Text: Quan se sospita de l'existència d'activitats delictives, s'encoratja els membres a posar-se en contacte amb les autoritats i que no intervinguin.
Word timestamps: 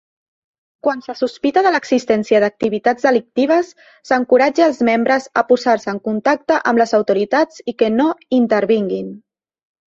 Quan 0.85 1.01
se 1.07 1.13
sospita 1.17 1.61
de 1.65 1.73
l'existència 1.73 2.39
d'activitats 2.43 3.05
delictives, 3.07 3.69
s'encoratja 4.11 4.65
els 4.69 4.81
membres 4.89 5.29
a 5.43 5.45
posar-se 5.51 5.93
en 5.95 6.01
contacte 6.09 6.59
amb 6.73 6.83
les 6.85 6.95
autoritats 7.01 7.63
i 7.75 7.77
que 7.83 7.91
no 8.01 8.09
intervinguin. 8.41 9.15